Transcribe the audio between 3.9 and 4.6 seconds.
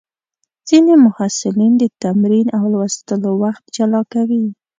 کوي.